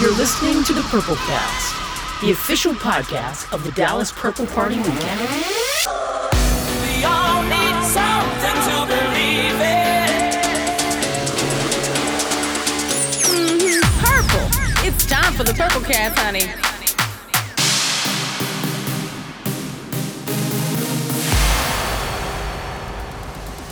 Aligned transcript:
You're 0.00 0.16
listening 0.16 0.64
to 0.64 0.72
the 0.72 0.82
Purple 0.82 1.14
Cast, 1.14 2.20
the 2.20 2.32
official 2.32 2.72
podcast 2.74 3.52
of 3.52 3.62
the 3.62 3.70
Dallas 3.72 4.10
Purple 4.10 4.44
Party 4.44 4.76
Weekend. 4.76 5.20
We 6.82 7.04
all 7.04 7.42
need 7.44 7.84
something 7.86 8.56
to 8.66 8.86
believe 8.88 9.60
in. 9.60 10.34
Purple. 14.02 14.48
It's 14.84 15.06
time 15.06 15.32
for 15.34 15.44
the 15.44 15.54
Purple 15.54 15.82
Cast, 15.82 16.18
honey. 16.18 16.50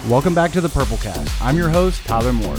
Welcome 0.09 0.35
back 0.37 0.53
to 0.53 0.61
the 0.61 0.69
Purple 0.69 0.99
Cast. 0.99 1.43
I'm 1.43 1.57
your 1.57 1.69
host, 1.69 2.05
Tyler 2.05 2.33
Moore. 2.33 2.59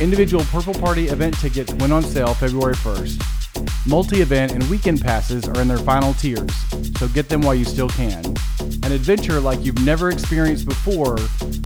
Individual 0.00 0.44
Purple 0.44 0.72
Party 0.72 1.08
event 1.08 1.38
tickets 1.38 1.74
went 1.74 1.92
on 1.92 2.02
sale 2.02 2.32
February 2.32 2.74
1st. 2.74 3.86
Multi 3.86 4.22
event 4.22 4.52
and 4.52 4.62
weekend 4.70 5.02
passes 5.02 5.46
are 5.46 5.60
in 5.60 5.68
their 5.68 5.76
final 5.76 6.14
tiers, 6.14 6.50
so 6.98 7.06
get 7.08 7.28
them 7.28 7.42
while 7.42 7.54
you 7.54 7.66
still 7.66 7.90
can. 7.90 8.24
An 8.82 8.92
adventure 8.92 9.40
like 9.40 9.62
you've 9.62 9.84
never 9.84 10.08
experienced 10.08 10.66
before 10.66 11.18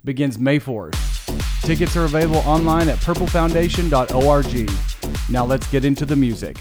begins 0.03 0.37
May 0.37 0.59
4th. 0.59 1.61
Tickets 1.61 1.95
are 1.95 2.03
available 2.03 2.39
online 2.39 2.89
at 2.89 2.97
purplefoundation.org. 2.99 4.69
Now 5.29 5.45
let's 5.45 5.67
get 5.71 5.85
into 5.85 6.05
the 6.05 6.17
music. 6.17 6.57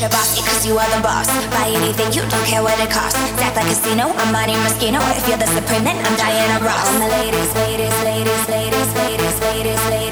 that 0.00 0.12
boss, 0.12 0.38
cause 0.46 0.66
you 0.66 0.78
are 0.78 0.90
the 0.94 1.02
boss. 1.02 1.26
Buy 1.50 1.70
anything, 1.74 2.12
you 2.12 2.22
don't 2.30 2.46
care 2.46 2.62
what 2.62 2.78
it 2.78 2.90
costs. 2.90 3.18
Act 3.42 3.56
like 3.56 3.66
a 3.66 3.68
casino, 3.68 4.10
I'm 4.14 4.32
Monte 4.32 4.54
Moschino. 4.62 5.00
If 5.16 5.26
you're 5.28 5.38
the 5.38 5.46
supreme, 5.46 5.84
then 5.84 5.98
I'm 6.04 6.14
Diana 6.16 6.64
Ross. 6.64 6.86
All 6.86 6.98
my 6.98 7.08
latest, 7.08 7.54
latest, 7.56 7.98
latest, 8.04 8.48
latest, 8.48 8.94
latest, 8.94 9.90
latest. 9.90 10.07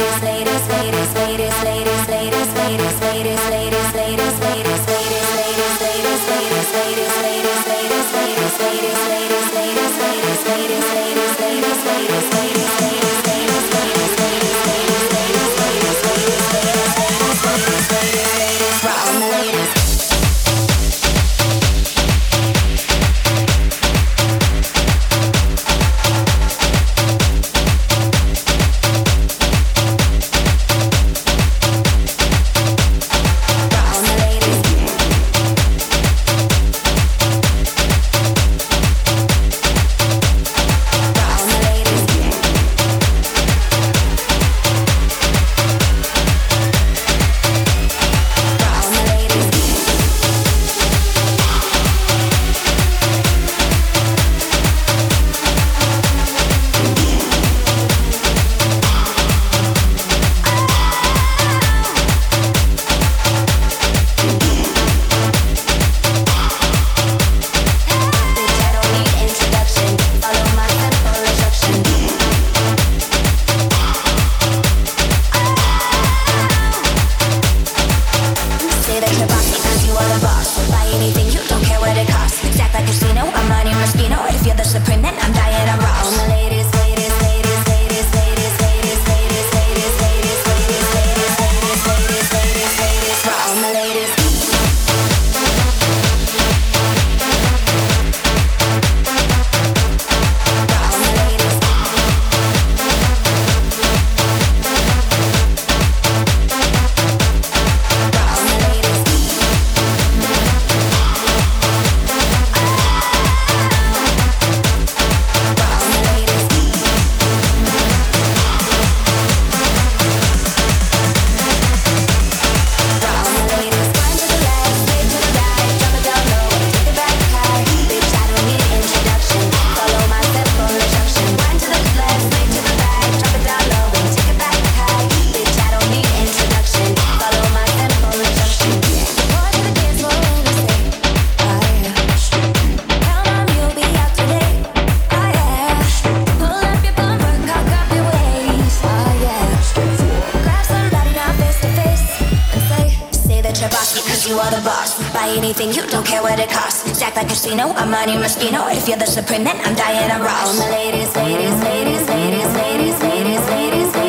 casino. 157.46 157.72
I'm 157.76 157.93
Armani 157.93 158.16
Moschino. 158.19 158.75
If 158.75 158.88
you're 158.88 158.96
the 158.96 159.06
supreme, 159.06 159.44
then 159.44 159.56
I'm 159.64 159.75
Diana 159.75 160.22
Ross. 160.22 160.48
All 160.48 160.54
my 160.56 160.70
ladies, 160.70 161.14
ladies, 161.14 161.54
ladies, 161.62 162.08
ladies, 162.08 162.50
ladies, 162.54 163.02
ladies, 163.02 163.46
ladies. 163.48 163.87
ladies. 163.94 164.06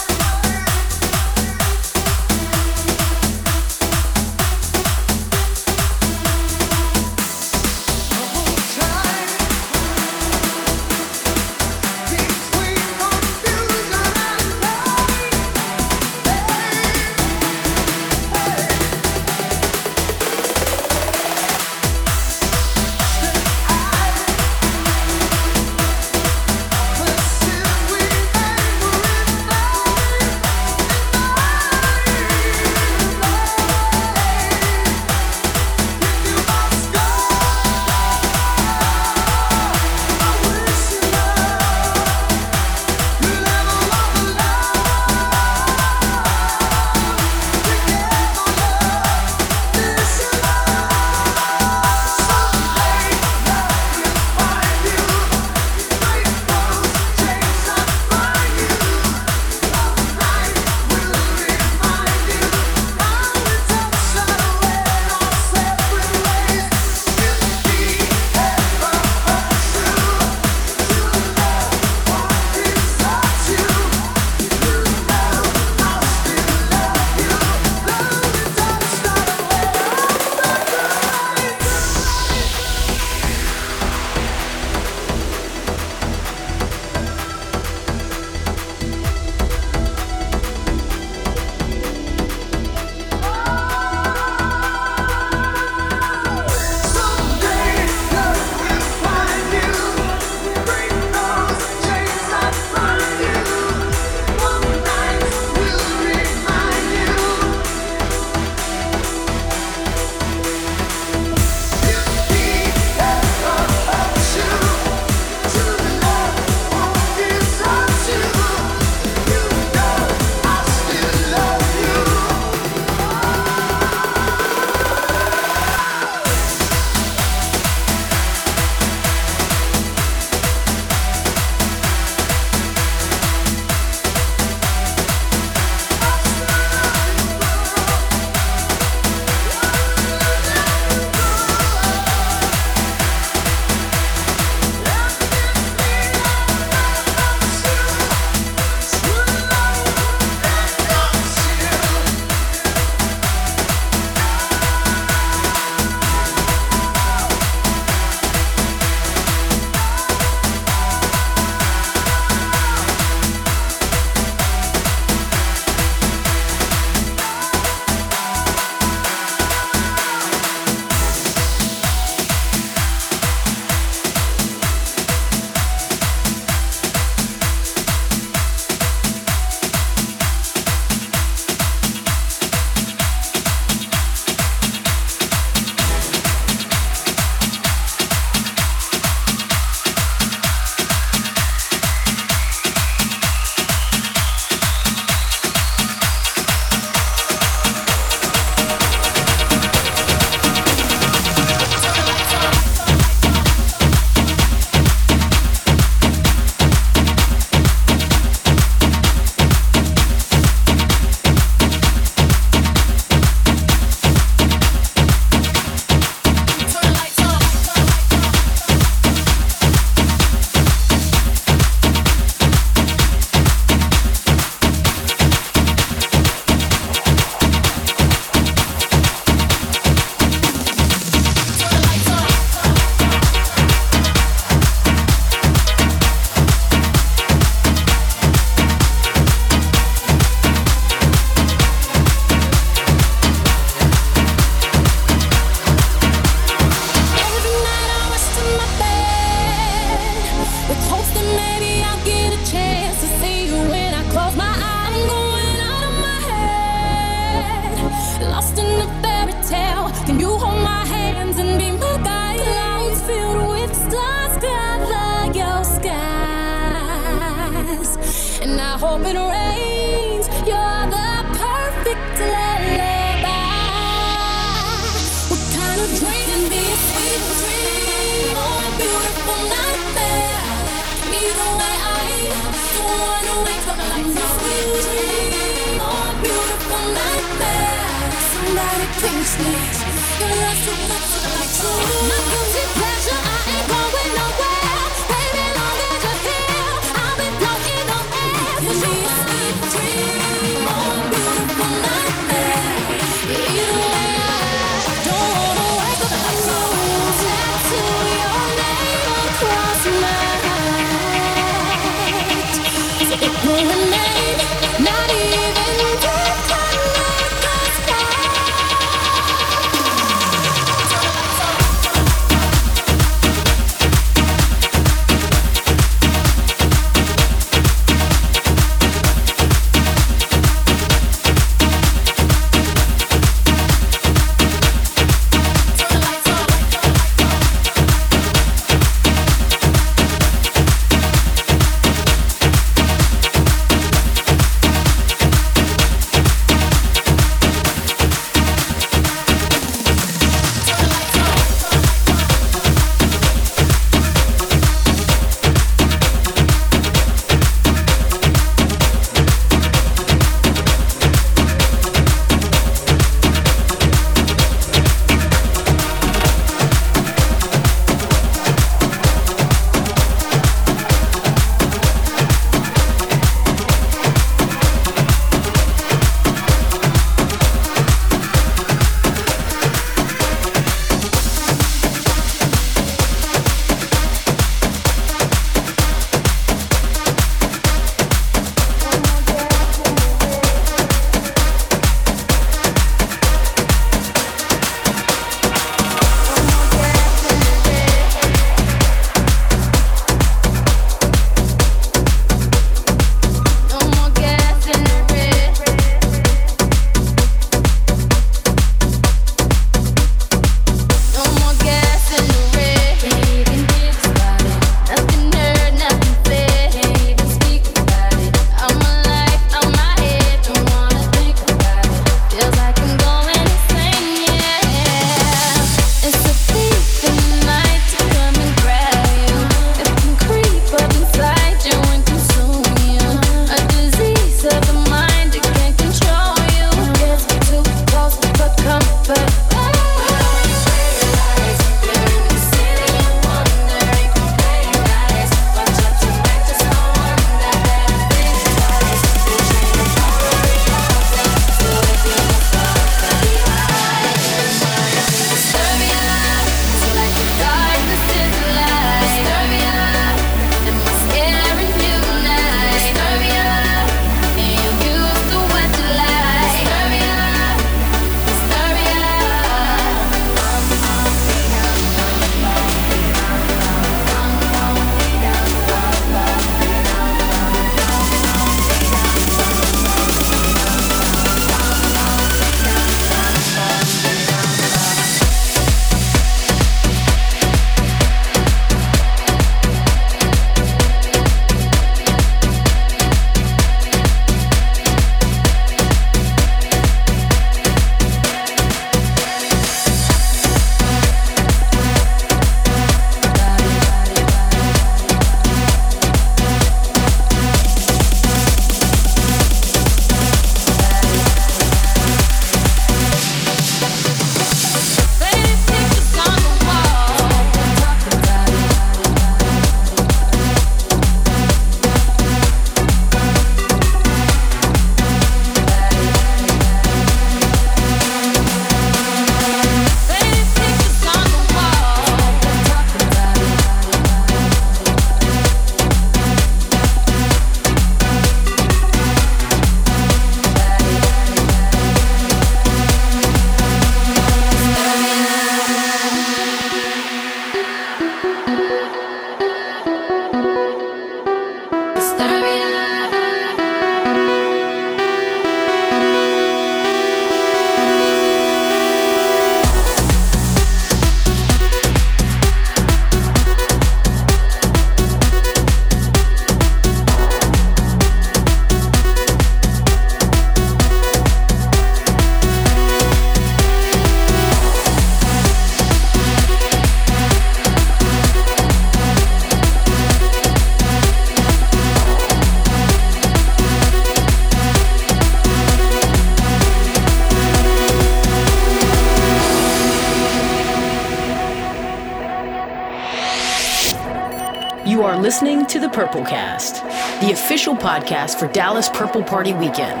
podcast 598.02 598.38
for 598.38 598.48
Dallas 598.48 598.88
Purple 598.88 599.22
Party 599.22 599.52
Weekend. 599.52 600.00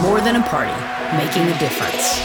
More 0.00 0.20
than 0.20 0.36
a 0.36 0.42
party, 0.42 0.72
making 1.16 1.42
a 1.42 1.58
difference. 1.58 2.18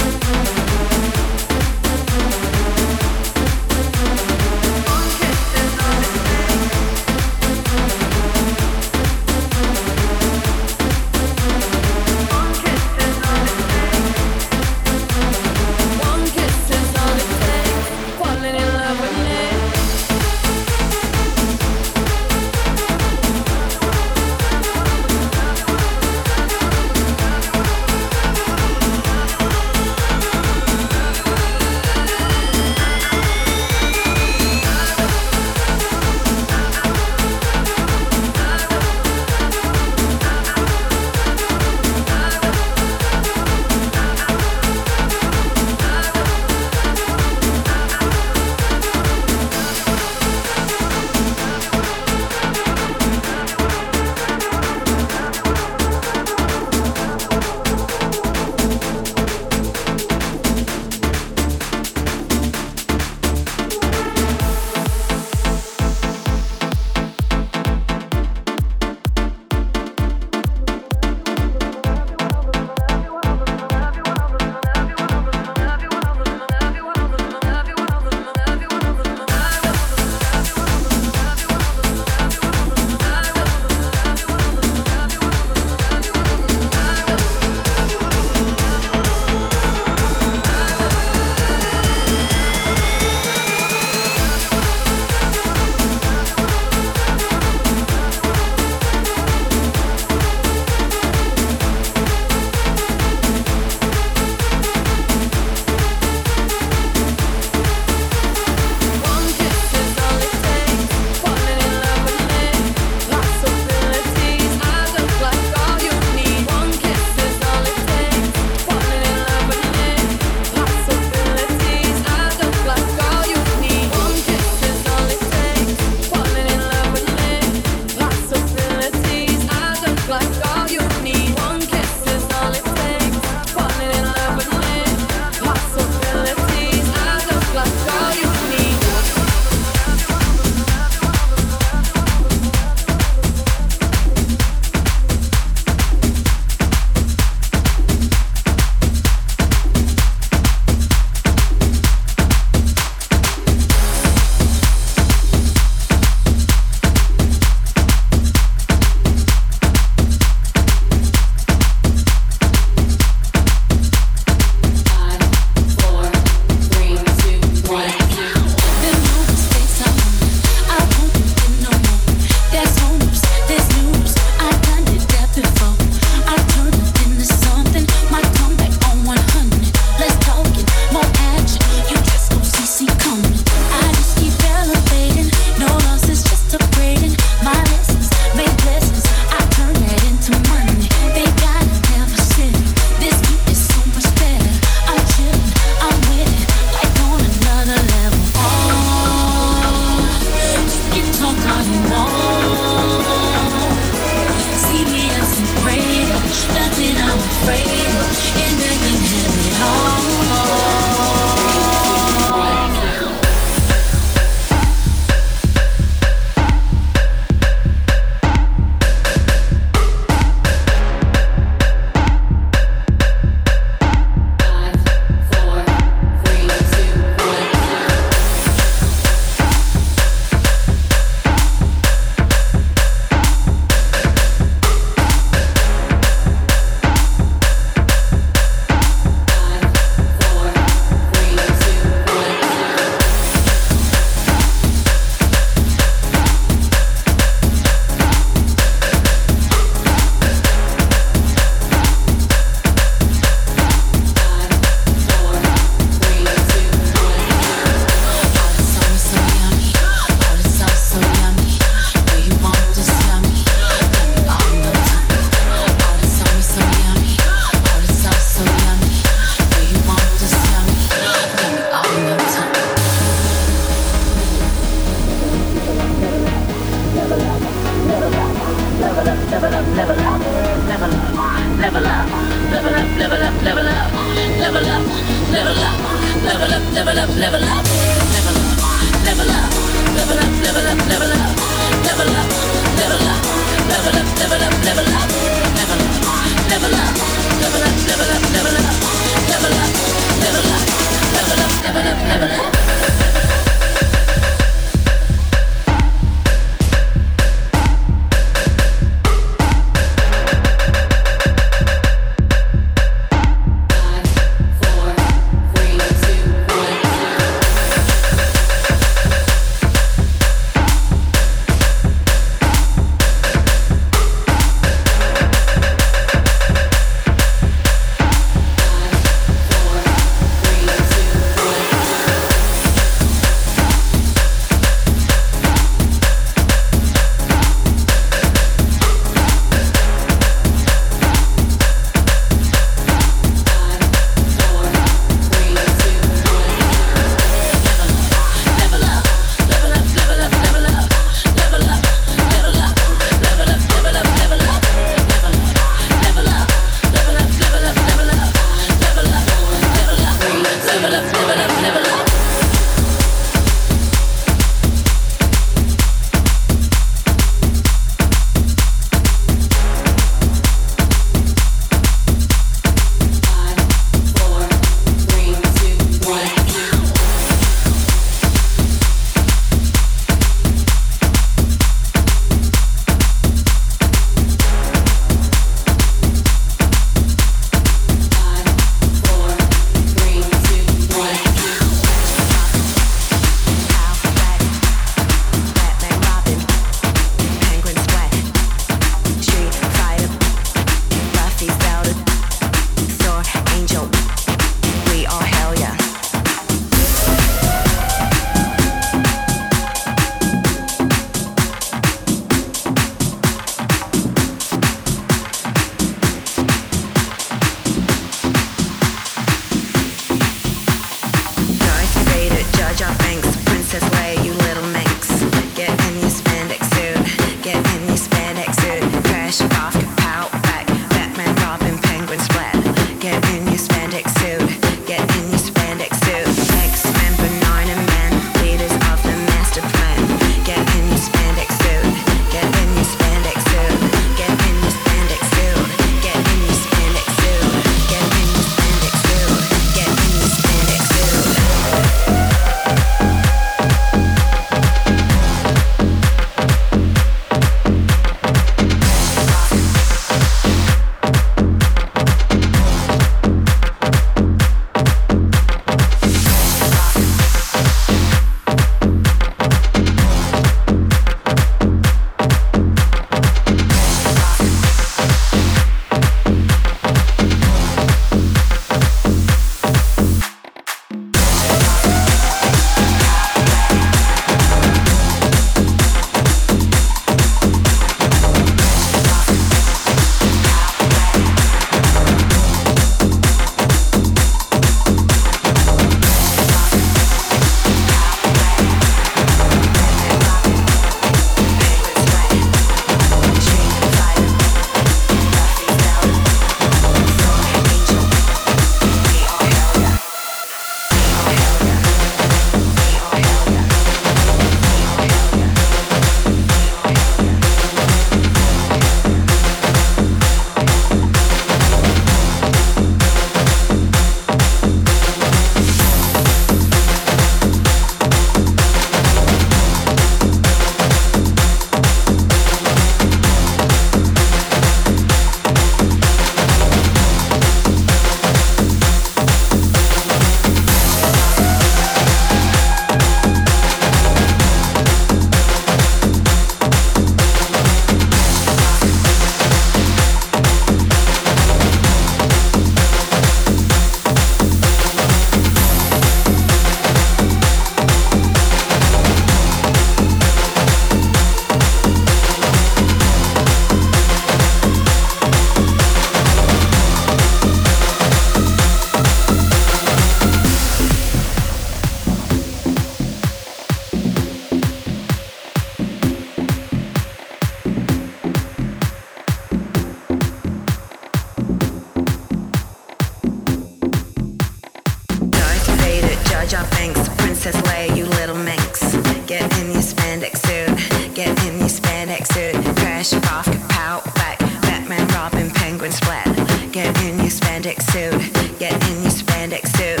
Get 596.71 596.97
in 597.03 597.17
your 597.17 597.27
spandex 597.27 597.83
suit. 597.91 598.57
Get 598.57 598.71
in 598.89 599.01
your 599.01 599.11
spandex 599.11 599.67
suit. 599.75 600.00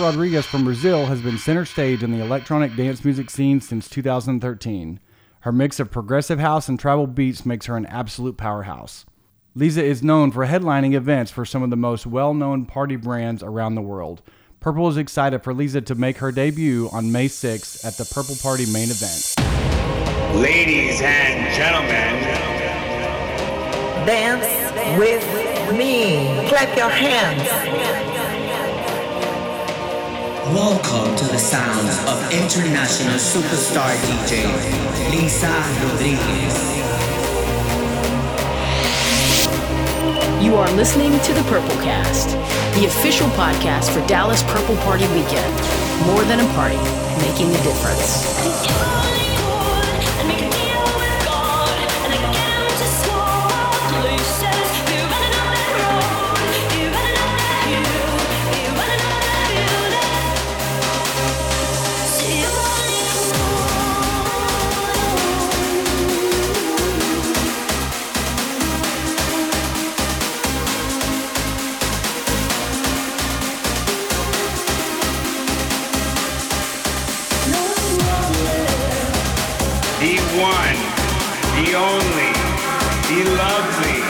Rodriguez 0.00 0.46
from 0.46 0.64
Brazil 0.64 1.06
has 1.06 1.20
been 1.20 1.38
center 1.38 1.64
stage 1.64 2.02
in 2.02 2.12
the 2.12 2.24
electronic 2.24 2.76
dance 2.76 3.04
music 3.04 3.30
scene 3.30 3.60
since 3.60 3.88
2013. 3.88 5.00
Her 5.40 5.52
mix 5.52 5.80
of 5.80 5.90
progressive 5.90 6.38
house 6.38 6.68
and 6.68 6.78
tribal 6.78 7.06
beats 7.06 7.46
makes 7.46 7.66
her 7.66 7.76
an 7.76 7.86
absolute 7.86 8.36
powerhouse. 8.36 9.06
Lisa 9.54 9.82
is 9.82 10.02
known 10.02 10.30
for 10.30 10.46
headlining 10.46 10.94
events 10.94 11.30
for 11.30 11.44
some 11.44 11.62
of 11.62 11.70
the 11.70 11.76
most 11.76 12.06
well 12.06 12.34
known 12.34 12.66
party 12.66 12.96
brands 12.96 13.42
around 13.42 13.74
the 13.74 13.82
world. 13.82 14.22
Purple 14.60 14.88
is 14.88 14.96
excited 14.96 15.42
for 15.42 15.54
Lisa 15.54 15.80
to 15.80 15.94
make 15.94 16.18
her 16.18 16.32
debut 16.32 16.88
on 16.92 17.12
May 17.12 17.26
6th 17.26 17.84
at 17.84 17.96
the 17.96 18.04
Purple 18.04 18.36
Party 18.42 18.66
main 18.66 18.88
event. 18.90 19.34
Ladies 20.34 21.00
and 21.02 21.54
gentlemen, 21.54 22.16
Dance 24.06 24.98
with 24.98 25.76
me. 25.76 26.48
Clap 26.48 26.76
your 26.76 26.90
hands. 26.90 27.95
Welcome 30.54 31.16
to 31.16 31.24
the 31.24 31.38
sounds 31.38 31.98
of 32.06 32.32
international 32.32 33.16
superstar 33.16 33.96
DJ 34.06 34.46
Lisa 35.10 35.48
Rodriguez. 35.82 36.54
You 40.40 40.54
are 40.54 40.70
listening 40.76 41.18
to 41.18 41.32
the 41.34 41.42
Purple 41.48 41.76
Cast, 41.82 42.30
the 42.78 42.86
official 42.86 43.26
podcast 43.30 43.92
for 43.92 44.06
Dallas 44.06 44.44
Purple 44.44 44.76
Party 44.76 45.08
Weekend. 45.08 45.52
More 46.06 46.22
than 46.22 46.38
a 46.38 46.52
party, 46.54 46.78
making 47.26 47.48
a 47.48 47.62
difference. 47.64 49.15
Only, 81.76 82.32
the 83.08 83.20
lovely. 83.36 84.02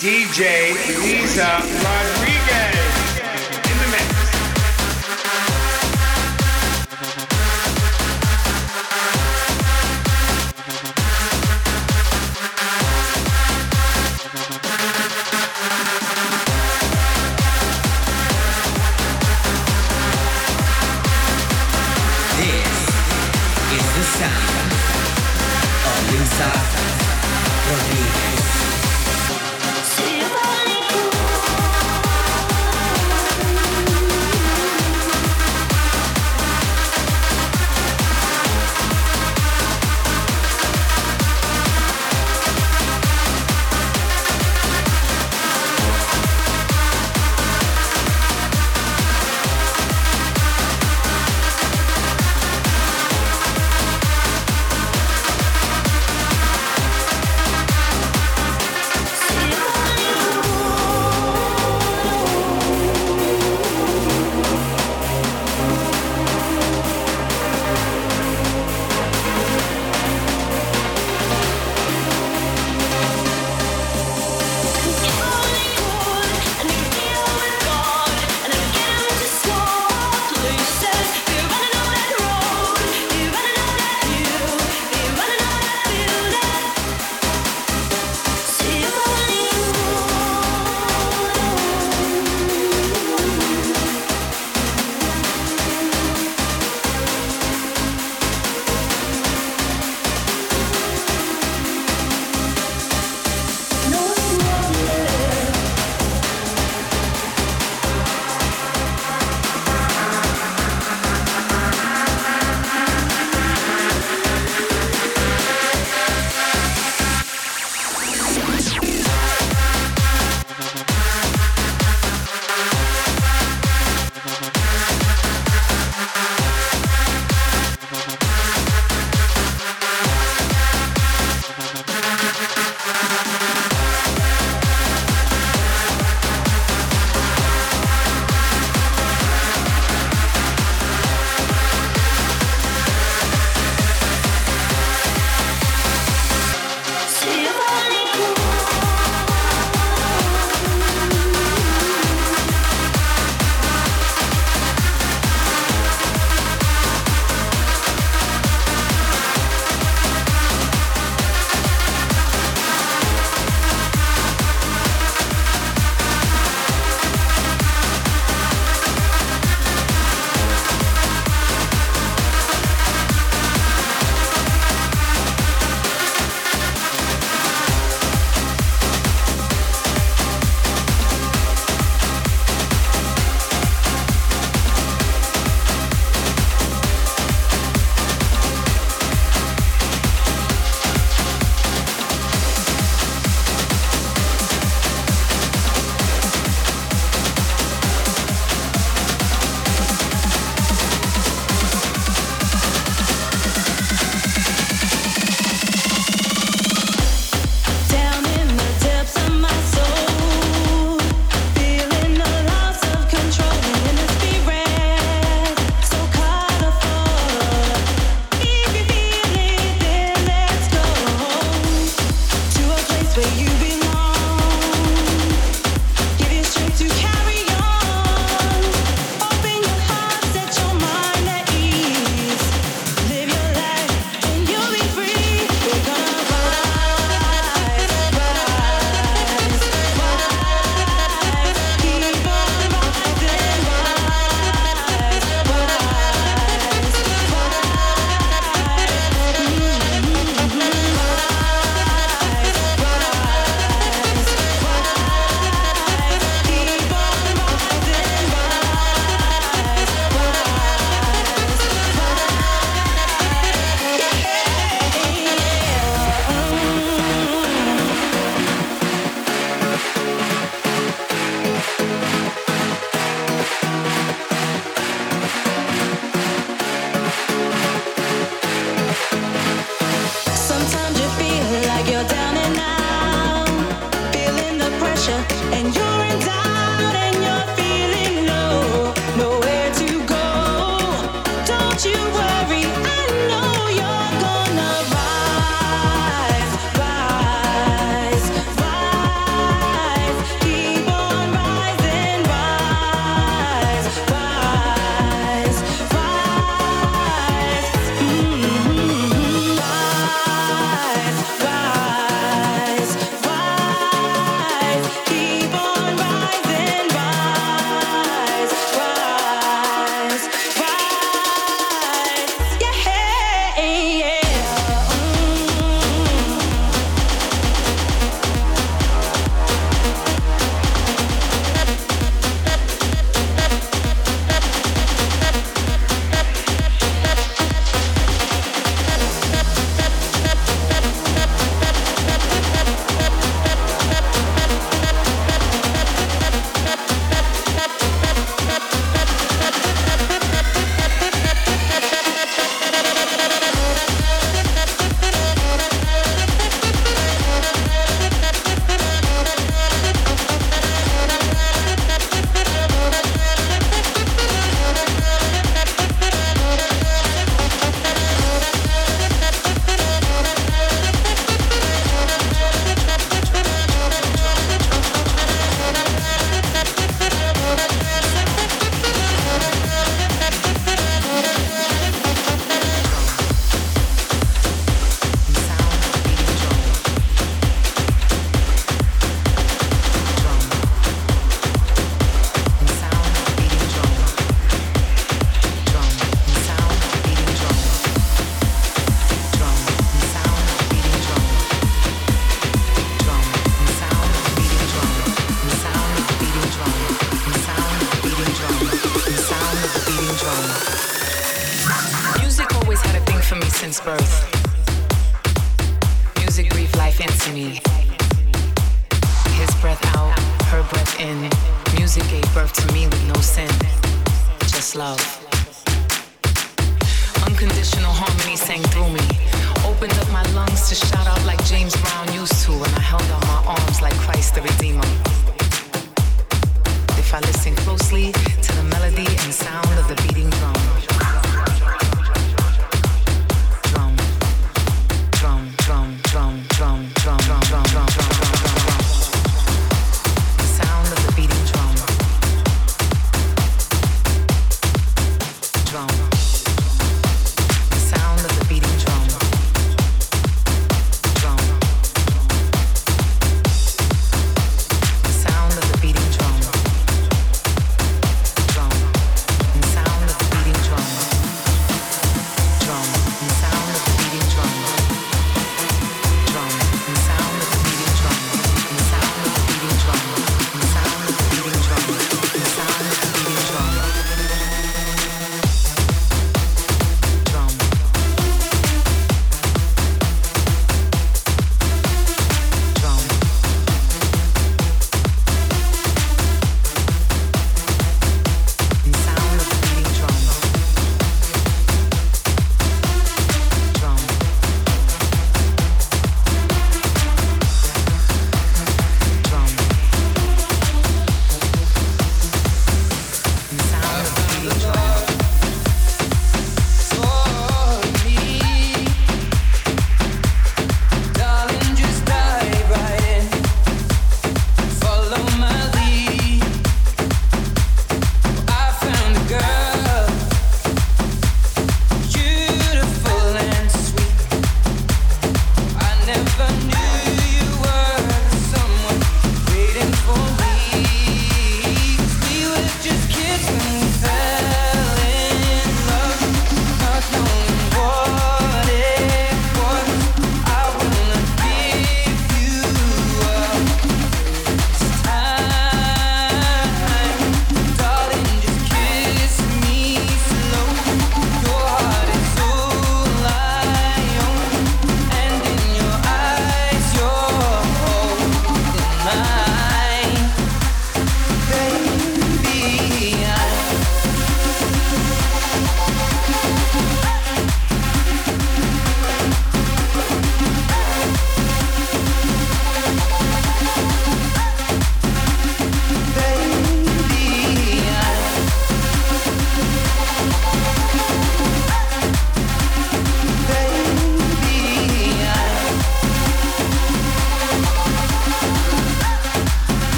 DJ 0.00 0.74
Lisa 1.02 1.60
Rodriguez 1.62 2.21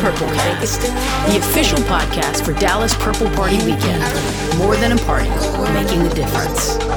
Purple 0.00 0.28
Cake, 0.28 0.60
the 0.60 1.38
official 1.38 1.78
podcast 1.78 2.44
for 2.44 2.52
Dallas 2.52 2.94
Purple 2.96 3.28
Party 3.30 3.56
Weekend. 3.64 4.02
More 4.58 4.76
than 4.76 4.92
a 4.92 4.96
party, 4.98 5.28
making 5.74 6.02
a 6.02 6.14
difference. 6.14 6.87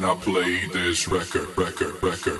When 0.00 0.08
I 0.08 0.14
play 0.14 0.66
this 0.72 1.08
record, 1.08 1.46
record, 1.58 2.02
record, 2.02 2.02
record, 2.02 2.26
record, 2.26 2.39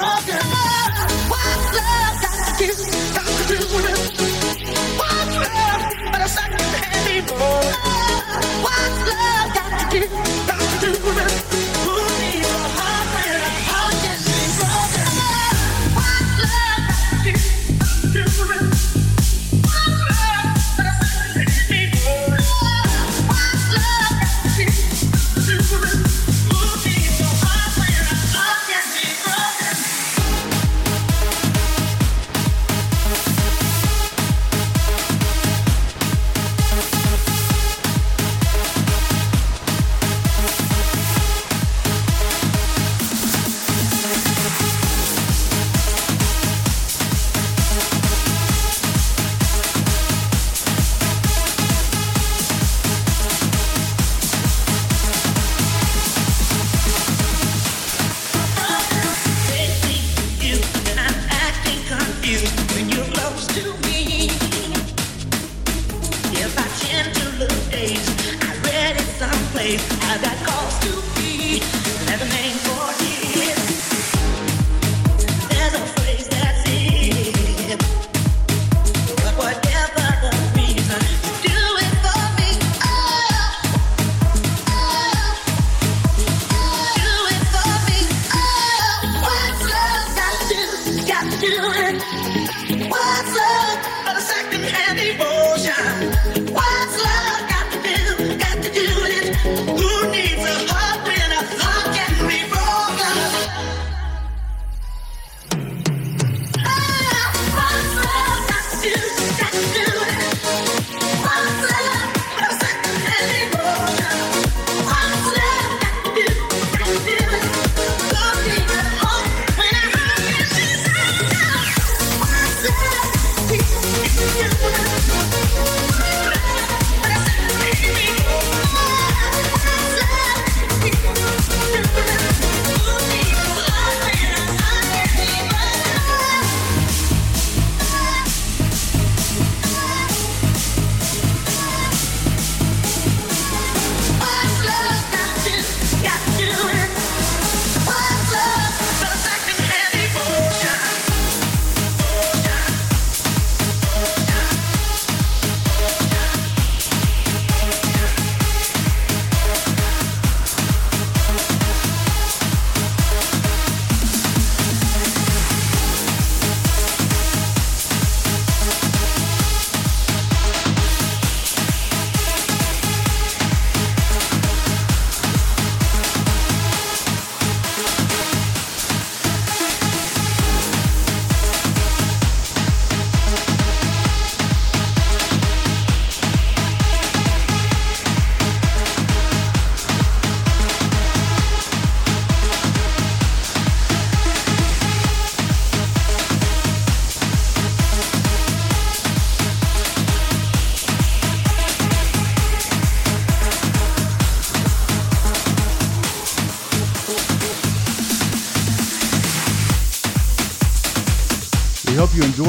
broken. 0.00 0.39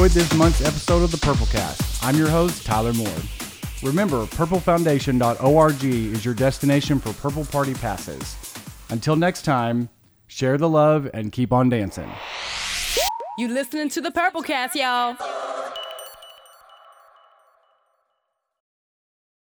enjoyed 0.02 0.20
this 0.20 0.34
month's 0.34 0.60
episode 0.60 1.04
of 1.04 1.12
the 1.12 1.18
Purple 1.18 1.46
Cast. 1.46 2.04
I'm 2.04 2.16
your 2.16 2.28
host, 2.28 2.66
Tyler 2.66 2.92
Moore. 2.92 3.08
Remember, 3.84 4.26
purplefoundation.org 4.26 5.84
is 5.84 6.24
your 6.24 6.34
destination 6.34 6.98
for 6.98 7.12
Purple 7.12 7.44
Party 7.44 7.74
passes. 7.74 8.36
Until 8.90 9.14
next 9.14 9.42
time, 9.42 9.88
share 10.26 10.58
the 10.58 10.68
love 10.68 11.08
and 11.14 11.30
keep 11.30 11.52
on 11.52 11.68
dancing. 11.68 12.10
You 13.38 13.46
listening 13.46 13.90
to 13.90 14.00
the 14.00 14.10
Purple 14.10 14.42
Cast, 14.42 14.74
y'all. 14.74 15.16